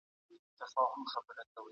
څوارلس 0.73 1.13
عدد 1.19 1.47
دئ. 1.55 1.67